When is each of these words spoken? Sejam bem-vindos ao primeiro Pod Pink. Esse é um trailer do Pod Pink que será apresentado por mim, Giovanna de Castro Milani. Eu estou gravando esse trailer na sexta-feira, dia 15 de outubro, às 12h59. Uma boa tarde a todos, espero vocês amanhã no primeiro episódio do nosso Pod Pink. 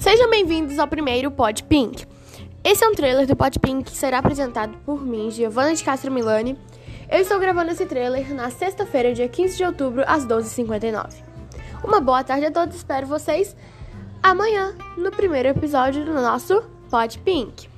Sejam 0.00 0.30
bem-vindos 0.30 0.78
ao 0.78 0.88
primeiro 0.88 1.30
Pod 1.30 1.62
Pink. 1.64 2.06
Esse 2.64 2.82
é 2.82 2.88
um 2.88 2.94
trailer 2.94 3.26
do 3.26 3.36
Pod 3.36 3.58
Pink 3.58 3.90
que 3.90 3.96
será 3.96 4.16
apresentado 4.18 4.74
por 4.78 5.04
mim, 5.04 5.30
Giovanna 5.30 5.74
de 5.74 5.84
Castro 5.84 6.10
Milani. 6.10 6.56
Eu 7.10 7.18
estou 7.18 7.38
gravando 7.38 7.70
esse 7.70 7.84
trailer 7.84 8.32
na 8.32 8.50
sexta-feira, 8.50 9.12
dia 9.12 9.28
15 9.28 9.58
de 9.58 9.64
outubro, 9.64 10.02
às 10.06 10.24
12h59. 10.24 11.12
Uma 11.84 12.00
boa 12.00 12.24
tarde 12.24 12.46
a 12.46 12.50
todos, 12.50 12.76
espero 12.76 13.06
vocês 13.06 13.54
amanhã 14.22 14.74
no 14.96 15.10
primeiro 15.10 15.50
episódio 15.50 16.02
do 16.02 16.14
nosso 16.14 16.62
Pod 16.88 17.18
Pink. 17.18 17.68